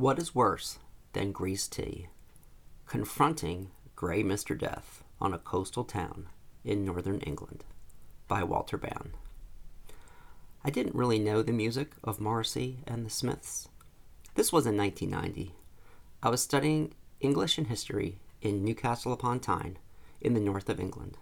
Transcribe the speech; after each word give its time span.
What 0.00 0.18
is 0.18 0.34
worse 0.34 0.78
than 1.12 1.30
greased 1.30 1.72
tea? 1.72 2.06
Confronting 2.86 3.70
Grey 3.96 4.22
Mr. 4.22 4.58
Death 4.58 5.04
on 5.20 5.34
a 5.34 5.38
coastal 5.38 5.84
town 5.84 6.30
in 6.64 6.86
northern 6.86 7.20
England 7.20 7.64
by 8.26 8.42
Walter 8.42 8.78
Bown. 8.78 9.10
I 10.64 10.70
didn't 10.70 10.94
really 10.94 11.18
know 11.18 11.42
the 11.42 11.52
music 11.52 11.92
of 12.02 12.18
Morrissey 12.18 12.78
and 12.86 13.04
the 13.04 13.10
Smiths. 13.10 13.68
This 14.36 14.50
was 14.50 14.64
in 14.64 14.74
1990. 14.74 15.54
I 16.22 16.30
was 16.30 16.40
studying 16.40 16.94
English 17.20 17.58
and 17.58 17.66
history 17.66 18.20
in 18.40 18.64
Newcastle 18.64 19.12
upon 19.12 19.38
Tyne 19.38 19.76
in 20.22 20.32
the 20.32 20.40
north 20.40 20.70
of 20.70 20.80
England. 20.80 21.18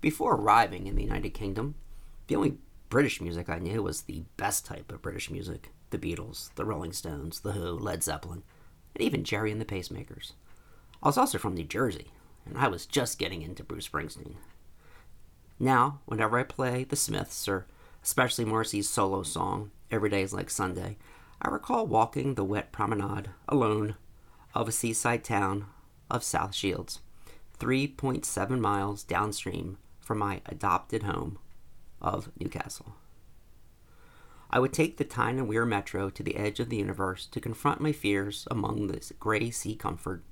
Before 0.00 0.36
arriving 0.36 0.86
in 0.86 0.94
the 0.94 1.02
United 1.02 1.30
Kingdom, 1.30 1.74
the 2.28 2.36
only 2.36 2.58
British 2.88 3.20
music 3.20 3.48
I 3.48 3.58
knew 3.58 3.82
was 3.82 4.02
the 4.02 4.22
best 4.36 4.64
type 4.64 4.92
of 4.92 5.02
British 5.02 5.28
music 5.28 5.72
the 5.92 5.98
Beatles, 5.98 6.52
the 6.56 6.64
Rolling 6.64 6.92
Stones, 6.92 7.40
The 7.40 7.52
Who, 7.52 7.78
Led 7.78 8.02
Zeppelin, 8.02 8.42
and 8.94 9.04
even 9.04 9.22
Gerry 9.22 9.52
and 9.52 9.60
the 9.60 9.64
Pacemakers. 9.64 10.32
I 11.02 11.06
was 11.06 11.16
also 11.16 11.38
from 11.38 11.54
New 11.54 11.64
Jersey, 11.64 12.08
and 12.44 12.58
I 12.58 12.66
was 12.66 12.86
just 12.86 13.18
getting 13.18 13.42
into 13.42 13.62
Bruce 13.62 13.88
Springsteen. 13.88 14.34
Now, 15.60 16.00
whenever 16.06 16.38
I 16.38 16.42
play 16.42 16.82
The 16.84 16.96
Smiths, 16.96 17.46
or 17.46 17.66
especially 18.02 18.44
Morrissey's 18.44 18.88
solo 18.88 19.22
song, 19.22 19.70
Every 19.90 20.10
Day 20.10 20.22
is 20.22 20.32
Like 20.32 20.50
Sunday, 20.50 20.96
I 21.40 21.48
recall 21.48 21.86
walking 21.86 22.34
the 22.34 22.44
wet 22.44 22.72
promenade 22.72 23.30
alone 23.48 23.96
of 24.54 24.68
a 24.68 24.72
seaside 24.72 25.22
town 25.22 25.66
of 26.10 26.24
South 26.24 26.54
Shields, 26.54 27.00
3.7 27.58 28.58
miles 28.58 29.04
downstream 29.04 29.78
from 30.00 30.18
my 30.18 30.40
adopted 30.46 31.04
home 31.04 31.38
of 32.00 32.30
Newcastle. 32.38 32.94
I 34.54 34.58
would 34.58 34.74
take 34.74 34.98
the 34.98 35.04
Tyne 35.04 35.38
and 35.38 35.48
Wear 35.48 35.64
Metro 35.64 36.10
to 36.10 36.22
the 36.22 36.36
edge 36.36 36.60
of 36.60 36.68
the 36.68 36.76
universe 36.76 37.26
to 37.28 37.40
confront 37.40 37.80
my 37.80 37.92
fears 37.92 38.46
among 38.50 38.86
this 38.86 39.10
gray 39.18 39.50
sea 39.50 39.74
comfort. 39.74 40.22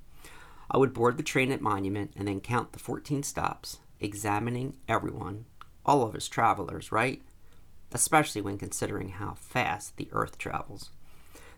I 0.69 0.77
would 0.77 0.93
board 0.93 1.17
the 1.17 1.23
train 1.23 1.51
at 1.51 1.59
Monument 1.59 2.13
and 2.15 2.27
then 2.27 2.39
count 2.39 2.73
the 2.73 2.79
14 2.79 3.23
stops, 3.23 3.79
examining 3.99 4.77
everyone, 4.87 5.45
all 5.87 6.03
of 6.03 6.13
us 6.13 6.27
travelers, 6.27 6.91
right? 6.91 7.23
Especially 7.91 8.41
when 8.41 8.59
considering 8.59 9.09
how 9.09 9.33
fast 9.33 9.97
the 9.97 10.07
Earth 10.11 10.37
travels. 10.37 10.91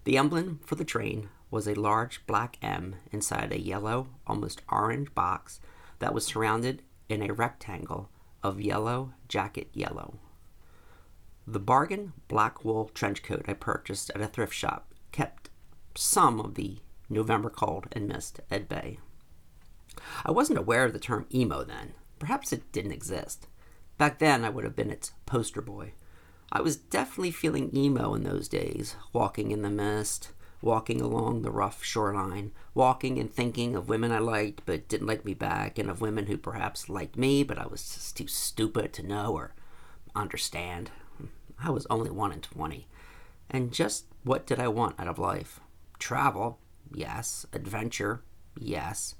The 0.05 0.17
emblem 0.17 0.61
for 0.65 0.75
the 0.75 0.85
train 0.85 1.29
was 1.51 1.67
a 1.67 1.75
large 1.75 2.25
black 2.25 2.57
M 2.61 2.95
inside 3.11 3.51
a 3.51 3.59
yellow, 3.59 4.07
almost 4.25 4.61
orange 4.69 5.13
box 5.13 5.59
that 5.99 6.13
was 6.13 6.25
surrounded 6.25 6.81
in 7.09 7.21
a 7.21 7.33
rectangle 7.33 8.09
of 8.41 8.61
yellow 8.61 9.13
jacket 9.27 9.67
yellow. 9.73 10.15
The 11.45 11.59
bargain 11.59 12.13
black 12.27 12.63
wool 12.63 12.89
trench 12.93 13.21
coat 13.21 13.45
I 13.47 13.53
purchased 13.53 14.11
at 14.15 14.21
a 14.21 14.27
thrift 14.27 14.53
shop 14.53 14.93
kept 15.11 15.49
some 15.95 16.39
of 16.39 16.55
the 16.55 16.77
November 17.09 17.49
cold 17.49 17.87
and 17.91 18.07
mist 18.07 18.39
at 18.49 18.69
bay. 18.69 18.97
I 20.25 20.31
wasn't 20.31 20.59
aware 20.59 20.85
of 20.85 20.93
the 20.93 20.99
term 20.99 21.25
emo 21.33 21.63
then. 21.63 21.93
Perhaps 22.17 22.53
it 22.53 22.71
didn't 22.71 22.93
exist. 22.93 23.47
Back 23.97 24.19
then, 24.19 24.43
I 24.43 24.49
would 24.49 24.63
have 24.63 24.75
been 24.75 24.89
its 24.89 25.11
poster 25.25 25.61
boy. 25.61 25.93
I 26.51 26.61
was 26.61 26.77
definitely 26.77 27.31
feeling 27.31 27.75
emo 27.75 28.13
in 28.13 28.23
those 28.23 28.47
days, 28.47 28.95
walking 29.11 29.51
in 29.51 29.61
the 29.61 29.69
mist, 29.69 30.31
walking 30.61 31.01
along 31.01 31.41
the 31.41 31.51
rough 31.51 31.83
shoreline, 31.83 32.53
walking 32.73 33.19
and 33.19 33.31
thinking 33.31 33.75
of 33.75 33.89
women 33.89 34.11
I 34.11 34.19
liked 34.19 34.61
but 34.65 34.87
didn't 34.87 35.07
like 35.07 35.25
me 35.25 35.33
back, 35.33 35.77
and 35.77 35.89
of 35.89 35.99
women 35.99 36.27
who 36.27 36.37
perhaps 36.37 36.89
liked 36.89 37.17
me 37.17 37.43
but 37.43 37.59
I 37.59 37.67
was 37.67 37.93
just 37.93 38.15
too 38.15 38.27
stupid 38.27 38.93
to 38.93 39.03
know 39.05 39.33
or 39.33 39.53
understand. 40.15 40.89
I 41.63 41.69
was 41.69 41.87
only 41.89 42.11
1 42.11 42.31
in 42.31 42.41
20. 42.41 42.87
And 43.49 43.71
just 43.71 44.05
what 44.23 44.45
did 44.45 44.59
I 44.59 44.67
want 44.67 44.99
out 44.99 45.07
of 45.07 45.19
life? 45.19 45.59
Travel, 45.99 46.59
yes. 46.93 47.45
Adventure, 47.53 48.21
yes. 48.59 49.15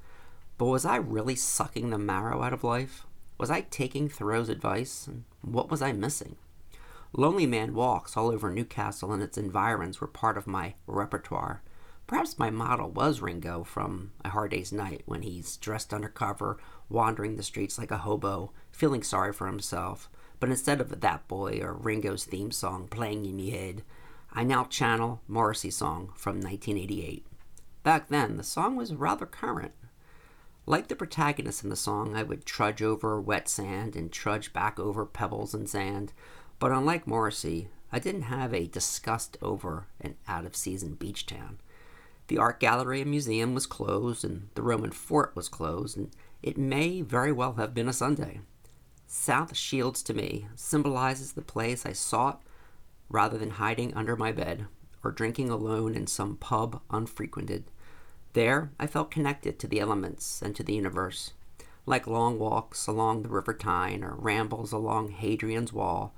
But 0.58 0.66
was 0.66 0.86
I 0.86 0.98
really 0.98 1.36
sucking 1.36 1.90
the 1.90 1.98
marrow 1.98 2.42
out 2.44 2.54
of 2.54 2.64
life? 2.64 3.06
Was 3.38 3.50
I 3.50 3.62
taking 3.62 4.10
Thoreau's 4.10 4.50
advice? 4.50 5.08
And 5.08 5.24
what 5.42 5.72
was 5.72 5.82
I 5.82 5.92
missing? 5.92 6.36
Lonely 7.16 7.46
Man 7.46 7.74
walks 7.74 8.18
all 8.18 8.30
over 8.30 8.50
Newcastle 8.52 9.14
and 9.14 9.22
its 9.22 9.38
environs 9.38 10.02
were 10.02 10.08
part 10.08 10.38
of 10.38 10.48
my 10.48 10.74
repertoire. 10.88 11.62
Perhaps 12.08 12.40
my 12.40 12.50
model 12.50 12.90
was 12.90 13.22
Ringo 13.22 13.64
from 13.64 14.12
A 14.26 14.30
Hard 14.30 14.52
Day's 14.52 14.72
Night 14.74 15.04
when 15.06 15.22
he's 15.22 15.58
dressed 15.58 15.94
undercover, 15.94 16.58
wandering 16.90 17.36
the 17.38 17.44
streets 17.44 17.78
like 17.78 17.92
a 17.92 18.00
hobo, 18.00 18.52
feeling 18.72 19.04
sorry 19.04 19.32
for 19.32 19.48
himself. 19.48 20.10
But 20.44 20.50
instead 20.50 20.82
of 20.82 21.00
that 21.00 21.26
boy 21.30 21.62
or 21.62 21.72
Ringo's 21.72 22.26
theme 22.26 22.52
song 22.52 22.90
playing 22.90 23.26
in 23.26 23.38
my 23.38 23.50
head, 23.50 23.82
I 24.34 24.44
now 24.44 24.66
channel 24.66 25.22
Morrissey's 25.26 25.78
song 25.78 26.12
from 26.18 26.42
1988. 26.42 27.26
Back 27.82 28.10
then, 28.10 28.36
the 28.36 28.44
song 28.44 28.76
was 28.76 28.94
rather 28.94 29.26
current. 29.26 29.72
Like 30.66 30.90
the 30.90 30.98
protagonist 30.98 31.64
in 31.64 31.70
the 31.70 31.78
song, 31.78 32.14
I 32.14 32.24
would 32.24 32.46
trudge 32.46 32.84
over 32.84 33.22
wet 33.22 33.48
sand 33.48 33.96
and 33.96 34.12
trudge 34.12 34.52
back 34.52 34.78
over 34.82 35.06
pebbles 35.06 35.54
and 35.54 35.70
sand, 35.70 36.12
but 36.60 36.74
unlike 36.74 37.08
Morrissey, 37.08 37.70
I 37.90 38.00
didn't 38.00 38.24
have 38.24 38.54
a 38.54 38.68
disgust 38.68 39.38
over 39.42 39.88
an 40.02 40.16
out 40.28 40.46
of 40.46 40.58
season 40.58 40.96
beach 40.96 41.26
town. 41.26 41.60
The 42.28 42.38
art 42.38 42.60
gallery 42.60 43.00
and 43.00 43.10
museum 43.10 43.54
was 43.54 43.66
closed, 43.66 44.26
and 44.26 44.50
the 44.56 44.62
Roman 44.62 44.92
fort 44.92 45.38
was 45.38 45.48
closed, 45.48 45.96
and 45.96 46.12
it 46.42 46.58
may 46.58 47.00
very 47.00 47.32
well 47.32 47.54
have 47.54 47.74
been 47.74 47.88
a 47.88 47.94
Sunday. 47.94 48.42
South 49.16 49.56
Shields 49.56 50.02
to 50.04 50.14
me 50.16 50.48
symbolizes 50.56 51.34
the 51.34 51.44
place 51.44 51.86
I 51.86 51.94
sought 51.94 52.42
rather 53.10 53.38
than 53.38 53.52
hiding 53.52 53.94
under 53.94 54.16
my 54.16 54.32
bed 54.32 54.66
or 55.04 55.12
drinking 55.12 55.52
alone 55.52 55.94
in 55.94 56.08
some 56.08 56.36
pub 56.36 56.82
unfrequented. 56.90 57.66
There 58.34 58.72
I 58.80 58.88
felt 58.88 59.12
connected 59.12 59.60
to 59.60 59.68
the 59.68 59.80
elements 59.80 60.42
and 60.42 60.56
to 60.56 60.64
the 60.64 60.74
universe. 60.74 61.34
Like 61.86 62.08
long 62.08 62.40
walks 62.40 62.88
along 62.88 63.22
the 63.22 63.30
River 63.30 63.54
Tyne 63.54 64.04
or 64.04 64.16
rambles 64.16 64.72
along 64.72 65.12
Hadrian's 65.12 65.72
Wall, 65.72 66.16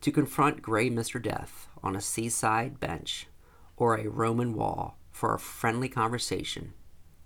to 0.00 0.10
confront 0.10 0.62
gray 0.62 0.88
Mr. 0.88 1.22
Death 1.22 1.68
on 1.84 1.94
a 1.94 2.00
seaside 2.00 2.80
bench 2.80 3.28
or 3.76 3.98
a 3.98 4.08
Roman 4.08 4.54
wall 4.54 4.96
for 5.12 5.34
a 5.34 5.38
friendly 5.38 5.90
conversation 5.90 6.72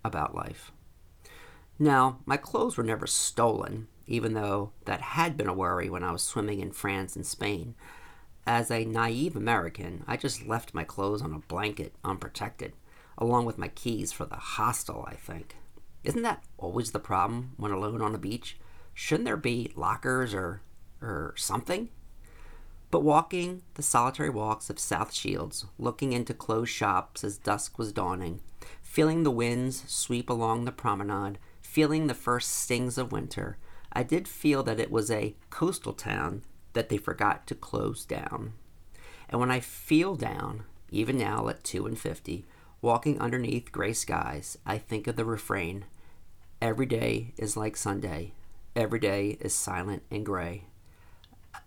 about 0.03 0.35
life. 0.35 0.73
Now, 1.79 2.19
my 2.25 2.35
clothes 2.35 2.75
were 2.75 2.83
never 2.83 3.07
stolen, 3.07 3.87
even 4.07 4.33
though 4.33 4.71
that 4.85 5.01
had 5.01 5.37
been 5.37 5.47
a 5.47 5.53
worry 5.53 5.89
when 5.89 6.03
I 6.03 6.11
was 6.11 6.23
swimming 6.23 6.59
in 6.59 6.71
France 6.71 7.15
and 7.15 7.25
Spain. 7.25 7.75
As 8.47 8.69
a 8.69 8.85
naive 8.85 9.35
American, 9.35 10.03
I 10.07 10.17
just 10.17 10.45
left 10.45 10.73
my 10.73 10.83
clothes 10.83 11.21
on 11.21 11.33
a 11.33 11.39
blanket 11.39 11.95
unprotected, 12.03 12.73
along 13.17 13.45
with 13.45 13.57
my 13.57 13.69
keys 13.69 14.11
for 14.11 14.25
the 14.25 14.35
hostel, 14.35 15.05
I 15.07 15.15
think. 15.15 15.55
Isn't 16.03 16.21
that 16.21 16.43
always 16.57 16.91
the 16.91 16.99
problem 16.99 17.53
when 17.57 17.71
alone 17.71 18.01
on 18.01 18.13
a 18.13 18.19
beach? 18.19 18.57
Shouldn't 18.93 19.25
there 19.25 19.37
be 19.37 19.71
lockers 19.75 20.33
or 20.33 20.61
or 21.01 21.33
something? 21.35 21.89
But 22.91 23.03
walking 23.03 23.63
the 23.73 23.81
solitary 23.81 24.29
walks 24.29 24.69
of 24.69 24.79
South 24.79 25.11
Shields, 25.11 25.65
looking 25.79 26.13
into 26.13 26.33
closed 26.33 26.71
shops 26.71 27.23
as 27.23 27.37
dusk 27.37 27.77
was 27.77 27.91
dawning, 27.91 28.41
feeling 28.81 29.23
the 29.23 29.31
winds 29.31 29.83
sweep 29.91 30.29
along 30.29 30.63
the 30.65 30.71
promenade, 30.71 31.39
feeling 31.61 32.07
the 32.07 32.13
first 32.13 32.51
stings 32.51 32.97
of 32.97 33.11
winter, 33.11 33.57
I 33.95 34.03
did 34.03 34.27
feel 34.27 34.61
that 34.63 34.79
it 34.79 34.91
was 34.91 35.09
a 35.09 35.35
coastal 35.49 35.93
town 35.93 36.43
that 36.73 36.89
they 36.89 36.97
forgot 36.97 37.47
to 37.47 37.55
close 37.55 38.05
down. 38.05 38.53
And 39.29 39.39
when 39.39 39.49
I 39.49 39.59
feel 39.61 40.15
down, 40.15 40.63
even 40.91 41.17
now 41.17 41.47
at 41.47 41.63
2 41.63 41.87
and 41.87 41.97
50, 41.97 42.45
walking 42.81 43.19
underneath 43.19 43.71
gray 43.71 43.93
skies, 43.93 44.57
I 44.65 44.77
think 44.77 45.07
of 45.07 45.15
the 45.15 45.25
refrain 45.25 45.85
Every 46.61 46.85
day 46.85 47.33
is 47.37 47.57
like 47.57 47.75
Sunday, 47.75 48.33
every 48.75 48.99
day 48.99 49.37
is 49.41 49.53
silent 49.53 50.03
and 50.09 50.25
gray. 50.25 50.65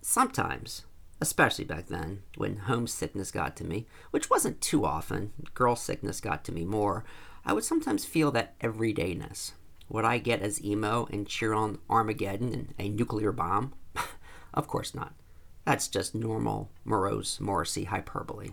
Sometimes 0.01 0.85
especially 1.21 1.65
back 1.65 1.87
then 1.87 2.23
when 2.37 2.57
homesickness 2.57 3.31
got 3.31 3.57
to 3.57 3.65
me, 3.65 3.87
which 4.11 4.31
wasn't 4.31 4.61
too 4.61 4.85
often, 4.85 5.33
girl 5.55 5.77
sickness 5.77 6.21
got 6.21 6.45
to 6.45 6.53
me 6.53 6.65
more, 6.65 7.05
I 7.45 7.53
would 7.53 7.65
sometimes 7.65 8.05
feel 8.05 8.31
that 8.33 8.59
everydayness. 8.61 9.53
Would 9.89 10.05
I 10.05 10.19
get 10.19 10.43
as 10.43 10.63
emo 10.63 11.09
and 11.11 11.27
cheer 11.27 11.55
on 11.55 11.79
Armageddon 11.89 12.53
and 12.53 12.75
a 12.79 12.89
nuclear 12.89 13.33
bomb? 13.33 13.75
of 14.55 14.69
course 14.69 14.95
not. 14.95 15.15
That's 15.65 15.89
just 15.89 16.15
normal, 16.15 16.71
morose 16.85 17.41
Morrissey 17.41 17.85
hyperbole. 17.85 18.51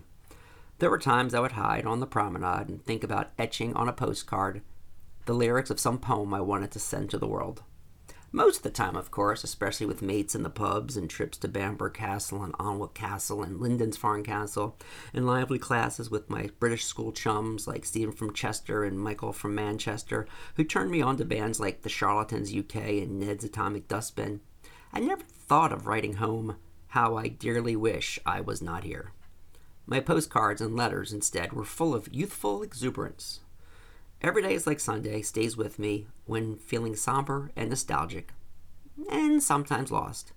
There 0.78 0.90
were 0.90 0.98
times 0.98 1.34
I 1.34 1.40
would 1.40 1.52
hide 1.52 1.86
on 1.86 2.00
the 2.00 2.06
promenade 2.06 2.68
and 2.68 2.84
think 2.84 3.02
about 3.02 3.30
etching 3.38 3.74
on 3.74 3.88
a 3.88 3.92
postcard 3.92 4.62
the 5.26 5.34
lyrics 5.34 5.70
of 5.70 5.80
some 5.80 5.98
poem 5.98 6.32
I 6.32 6.40
wanted 6.40 6.70
to 6.70 6.78
send 6.78 7.10
to 7.10 7.18
the 7.18 7.26
world. 7.26 7.62
Most 8.32 8.58
of 8.58 8.62
the 8.64 8.70
time, 8.70 8.96
of 8.96 9.10
course, 9.10 9.44
especially 9.44 9.86
with 9.86 10.02
mates 10.02 10.34
in 10.34 10.42
the 10.42 10.50
pubs 10.50 10.96
and 10.96 11.08
trips 11.08 11.38
to 11.38 11.48
Bamburgh 11.48 11.94
Castle 11.94 12.42
and 12.42 12.52
Alnwick 12.58 12.92
Castle 12.92 13.42
and 13.42 13.60
Lindisfarne 13.60 14.24
Castle, 14.24 14.76
and 15.14 15.26
lively 15.26 15.58
classes 15.58 16.10
with 16.10 16.28
my 16.28 16.50
British 16.58 16.84
school 16.84 17.12
chums 17.12 17.66
like 17.66 17.84
Stephen 17.84 18.12
from 18.12 18.32
Chester 18.34 18.84
and 18.84 18.98
Michael 18.98 19.32
from 19.32 19.54
Manchester, 19.54 20.26
who 20.56 20.64
turned 20.64 20.90
me 20.90 21.00
on 21.00 21.16
to 21.18 21.24
bands 21.24 21.60
like 21.60 21.82
The 21.82 21.88
Charlatans 21.88 22.54
UK 22.54 22.76
and 22.76 23.20
Ned's 23.20 23.44
Atomic 23.44 23.86
Dustbin. 23.86 24.40
I 24.92 25.00
never 25.00 25.22
thought 25.22 25.72
of 25.72 25.86
writing 25.86 26.14
home 26.14 26.56
how 26.88 27.16
I 27.16 27.28
dearly 27.28 27.76
wish 27.76 28.18
I 28.26 28.40
was 28.40 28.60
not 28.60 28.84
here. 28.84 29.12
My 29.86 30.00
postcards 30.00 30.60
and 30.60 30.74
letters, 30.74 31.12
instead, 31.12 31.52
were 31.52 31.64
full 31.64 31.94
of 31.94 32.12
youthful 32.12 32.62
exuberance. 32.62 33.40
Every 34.22 34.42
day 34.42 34.54
is 34.54 34.66
like 34.66 34.80
Sunday 34.80 35.22
stays 35.22 35.56
with 35.56 35.78
me 35.78 36.06
when 36.24 36.56
feeling 36.56 36.96
somber 36.96 37.50
and 37.54 37.68
nostalgic, 37.70 38.32
and 39.10 39.42
sometimes 39.42 39.90
lost. 39.90 40.32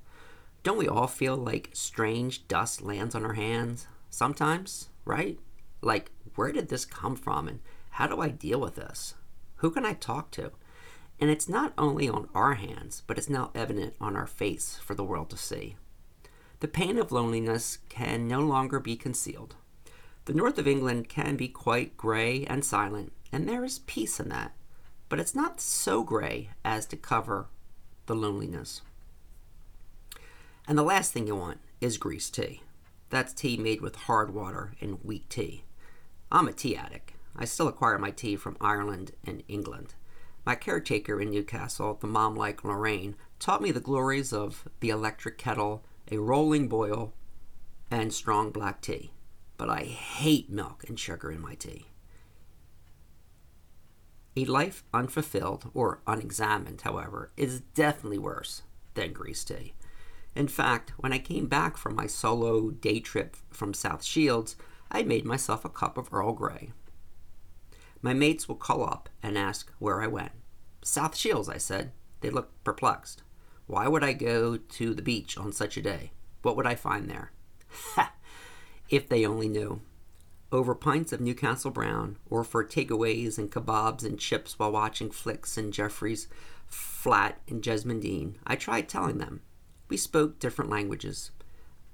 Don't 0.64 0.78
we 0.78 0.88
all 0.88 1.08
feel 1.08 1.38
like 1.38 1.70
strange 1.74 2.48
dust 2.48 2.81
lands 2.81 3.16
on 3.16 3.26
our 3.26 3.34
hands? 3.34 3.88
Sometimes, 4.10 4.90
right? 5.06 5.40
Like, 5.81 6.12
where 6.36 6.52
did 6.52 6.68
this 6.68 6.84
come 6.84 7.16
from 7.16 7.48
and 7.48 7.60
how 7.92 8.08
do 8.08 8.20
I 8.22 8.30
deal 8.30 8.60
with 8.60 8.76
this? 8.76 9.16
Who 9.58 9.72
can 9.72 9.86
I 9.86 9.94
talk 9.94 10.31
to? 10.31 10.52
And 11.20 11.30
it's 11.30 11.50
not 11.50 11.74
only 11.78 12.08
on 12.08 12.30
our 12.36 12.56
hands, 12.56 13.04
but 13.08 13.18
it's 13.18 13.30
now 13.30 13.52
evident 13.56 13.94
on 14.00 14.16
our 14.16 14.28
face 14.28 14.80
for 14.84 14.96
the 14.96 15.04
world 15.04 15.30
to 15.31 15.38
see. 15.38 15.76
The 16.60 16.68
pain 16.68 16.98
of 16.98 17.12
loneliness 17.12 17.80
can 17.88 18.28
no 18.28 18.42
longer 18.42 18.80
be 18.80 18.96
concealed. 18.96 19.56
The 20.30 20.36
north 20.36 20.60
of 20.60 20.68
England 20.68 21.10
can 21.10 21.38
be 21.38 21.48
quite 21.48 21.98
gray 21.98 22.46
and 22.46 22.64
silent, 22.64 23.14
and 23.31 23.50
there 23.50 23.66
is 23.66 23.80
peace 23.80 24.20
in 24.20 24.30
that, 24.30 24.54
but 25.10 25.20
it's 25.20 25.34
not 25.34 25.60
so 25.60 26.04
gray 26.04 26.52
as 26.64 26.86
to 26.86 26.98
cover 26.98 27.48
the 28.06 28.14
loneliness. 28.14 28.84
And 30.68 30.78
the 30.78 30.84
last 30.84 31.14
thing 31.14 31.26
you 31.26 31.36
want 31.36 31.62
is 31.81 31.98
grease 31.98 32.30
tea. 32.30 32.62
That's 33.10 33.34
tea 33.34 33.58
made 33.58 33.81
with 33.81 33.96
hard 33.96 34.31
water 34.31 34.76
and 34.80 35.04
weak 35.04 35.28
tea. 35.30 35.64
I'm 36.31 36.48
a 36.48 36.54
tea 36.54 36.76
addict. 36.76 37.14
I 37.36 37.46
still 37.46 37.68
acquire 37.68 37.98
my 37.98 38.12
tea 38.12 38.36
from 38.36 38.56
Ireland 38.62 39.14
and 39.26 39.42
England. 39.48 39.96
My 40.46 40.54
caretaker 40.54 41.20
in 41.20 41.31
Newcastle, 41.31 41.98
the 42.00 42.06
mom 42.06 42.36
like 42.36 42.64
Lorraine, 42.64 43.16
taught 43.40 43.64
me 43.64 43.72
the 43.72 43.80
glories 43.80 44.31
of 44.31 44.70
the 44.80 44.92
electric 44.92 45.40
kettle, 45.40 45.84
a 46.12 46.20
rolling 46.20 46.68
boil, 46.68 47.14
and 47.90 48.14
strong 48.14 48.52
black 48.52 48.80
tea. 48.80 49.10
But 49.59 49.69
I 49.69 49.83
hate 49.83 50.50
milk 50.50 50.85
and 50.88 50.97
sugar 50.97 51.29
in 51.29 51.41
my 51.41 51.53
tea. 51.53 51.88
A 54.38 54.45
life 54.45 54.85
unfulfilled 54.94 55.69
or 55.73 56.00
unexamined, 56.07 56.79
however, 56.81 57.33
is 57.35 57.59
definitely 57.59 58.19
worse 58.19 58.61
than 58.94 59.11
grease 59.11 59.44
tea. 59.44 59.73
In 60.33 60.47
fact, 60.47 60.94
when 60.97 61.11
I 61.11 61.19
came 61.19 61.47
back 61.47 61.75
from 61.75 61.94
my 61.94 62.07
solo 62.07 62.69
day 62.69 63.01
trip 63.01 63.35
from 63.51 63.73
South 63.73 64.01
Shields, 64.01 64.56
I 64.89 65.03
made 65.03 65.25
myself 65.25 65.65
a 65.65 65.69
cup 65.69 65.97
of 65.97 66.07
Earl 66.13 66.31
Grey. 66.31 66.71
My 68.01 68.13
mates 68.13 68.47
will 68.47 68.56
call 68.56 68.85
up 68.85 69.09
and 69.21 69.38
ask 69.38 69.73
where 69.77 70.01
I 70.01 70.07
went. 70.07 70.31
South 70.81 71.17
Shields, 71.17 71.50
I 71.50 71.57
said. 71.57 71.91
They 72.21 72.29
looked 72.29 72.63
perplexed. 72.63 73.23
Why 73.67 73.89
would 73.89 74.06
I 74.06 74.13
go 74.13 74.56
to 74.56 74.94
the 74.94 75.01
beach 75.01 75.38
on 75.38 75.51
such 75.51 75.75
a 75.75 75.81
day? 75.81 76.11
What 76.44 76.56
would 76.56 76.65
I 76.65 76.75
find 76.75 77.09
there? 77.09 77.33
If 78.89 79.07
they 79.07 79.25
only 79.25 79.47
knew. 79.47 79.81
Over 80.51 80.74
pints 80.74 81.13
of 81.13 81.21
Newcastle 81.21 81.69
Brown, 81.69 82.18
or 82.27 82.44
for 82.44 82.65
takeaways 82.65 83.38
and 83.38 83.51
kebabs 83.51 84.03
and 84.03 84.18
chips 84.19 84.57
while 84.57 84.71
watching 84.71 85.12
flicks 85.12 85.57
in 85.59 85.71
Jeffrey's 85.71 86.27
flat 86.68 87.39
in 87.47 87.62
Jesmond 87.62 88.01
Dene, 88.01 88.39
I 88.47 88.56
tried 88.56 88.89
telling 88.89 89.19
them. 89.19 89.41
We 89.89 89.97
spoke 89.97 90.39
different 90.39 90.71
languages. 90.71 91.30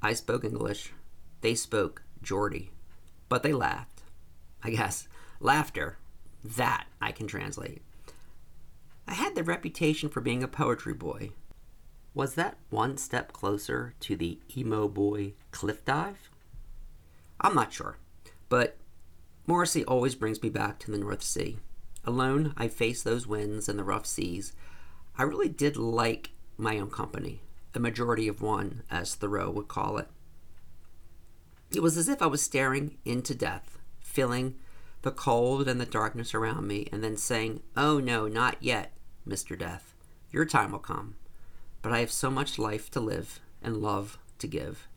I 0.01 0.13
spoke 0.13 0.45
English. 0.45 0.93
They 1.41 1.55
spoke 1.55 2.03
Geordie. 2.21 2.71
But 3.27 3.43
they 3.43 3.53
laughed. 3.53 4.03
I 4.63 4.69
guess 4.69 5.07
laughter, 5.39 5.97
that 6.43 6.87
I 7.01 7.11
can 7.11 7.27
translate. 7.27 7.81
I 9.07 9.13
had 9.13 9.35
the 9.35 9.43
reputation 9.43 10.09
for 10.09 10.21
being 10.21 10.43
a 10.43 10.47
poetry 10.47 10.93
boy. 10.93 11.31
Was 12.13 12.35
that 12.35 12.57
one 12.69 12.97
step 12.97 13.33
closer 13.33 13.93
to 13.99 14.15
the 14.15 14.39
emo 14.55 14.87
boy 14.87 15.33
cliff 15.51 15.83
dive? 15.83 16.29
I'm 17.39 17.55
not 17.55 17.73
sure, 17.73 17.97
but 18.49 18.77
Morrissey 19.47 19.85
always 19.85 20.15
brings 20.15 20.41
me 20.41 20.49
back 20.49 20.79
to 20.79 20.91
the 20.91 20.97
North 20.97 21.21
Sea. 21.23 21.57
Alone, 22.03 22.53
I 22.57 22.67
face 22.67 23.03
those 23.03 23.27
winds 23.27 23.67
and 23.67 23.77
the 23.77 23.83
rough 23.83 24.05
seas. 24.05 24.53
I 25.17 25.23
really 25.23 25.49
did 25.49 25.77
like 25.77 26.31
my 26.57 26.79
own 26.79 26.89
company, 26.89 27.41
a 27.73 27.79
majority 27.79 28.27
of 28.27 28.41
one, 28.41 28.83
as 28.89 29.15
Thoreau 29.15 29.49
would 29.51 29.67
call 29.67 29.97
it. 29.97 30.07
It 31.73 31.81
was 31.81 31.97
as 31.97 32.07
if 32.07 32.21
I 32.21 32.27
was 32.27 32.41
staring 32.41 32.97
into 33.05 33.35
death, 33.35 33.77
feeling 33.99 34.55
the 35.01 35.11
cold 35.11 35.67
and 35.67 35.79
the 35.79 35.85
darkness 35.85 36.33
around 36.33 36.67
me, 36.67 36.87
and 36.91 37.03
then 37.03 37.17
saying, 37.17 37.61
Oh 37.75 37.99
no, 37.99 38.27
not 38.27 38.57
yet, 38.61 38.93
Mr. 39.27 39.57
Death. 39.57 39.93
Your 40.31 40.45
time 40.45 40.71
will 40.71 40.79
come. 40.79 41.15
But 41.81 41.91
I 41.91 41.99
have 41.99 42.11
so 42.11 42.29
much 42.31 42.57
life 42.57 42.89
to 42.91 42.99
live 42.99 43.39
and 43.61 43.77
love 43.77 44.17
to 44.39 44.47
give. 44.47 44.87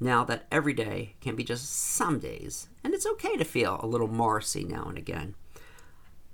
Now 0.00 0.24
that 0.24 0.46
every 0.50 0.72
day 0.72 1.14
can 1.20 1.36
be 1.36 1.44
just 1.44 1.70
some 1.70 2.18
days, 2.18 2.68
and 2.82 2.92
it's 2.92 3.06
okay 3.06 3.36
to 3.36 3.44
feel 3.44 3.78
a 3.80 3.86
little 3.86 4.08
Morrissey 4.08 4.64
now 4.64 4.84
and 4.88 4.98
again. 4.98 5.34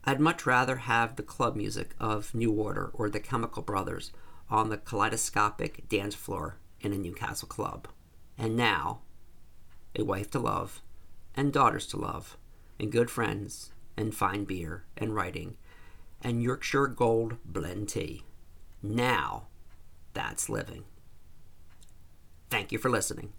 I'd 0.05 0.21
much 0.21 0.47
rather 0.47 0.77
have 0.77 1.17
the 1.17 1.23
club 1.23 1.57
music 1.57 1.95
of 2.01 2.35
New 2.35 2.53
Order 2.53 2.91
or 2.95 3.11
the 3.11 3.21
Chemical 3.21 3.63
Brothers 3.63 4.13
on 4.49 4.71
the 4.71 4.79
kaleidoscopic 4.79 5.89
dance 5.89 6.15
floor 6.15 6.57
in 6.81 6.93
a 6.93 6.99
Newcastle 6.99 7.49
club. 7.49 7.87
And 8.39 8.57
now, 8.57 9.03
a 9.95 10.03
wife 10.03 10.31
to 10.31 10.39
love, 10.39 10.81
and 11.37 11.53
daughters 11.53 11.87
to 11.89 11.99
love, 11.99 12.39
and 12.79 12.91
good 12.91 13.11
friends, 13.11 13.73
and 13.97 14.15
fine 14.15 14.45
beer, 14.45 14.85
and 14.97 15.15
writing, 15.15 15.57
and 16.23 16.43
Yorkshire 16.43 16.87
Gold 16.87 17.37
blend 17.45 17.91
tea. 17.91 18.25
Now, 18.83 19.49
that's 20.15 20.49
living. 20.49 20.85
Thank 22.49 22.73
you 22.73 22.79
for 22.79 22.91
listening. 22.91 23.33